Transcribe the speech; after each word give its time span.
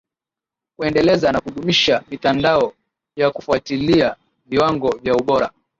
kuendeleza 0.77 1.31
na 1.31 1.41
kudumisha 1.41 2.03
mitandao 2.11 2.73
ya 3.17 3.31
kufuatilia 3.31 4.15
viwango 4.47 4.89
vya 4.97 5.15
ubora 5.15 5.51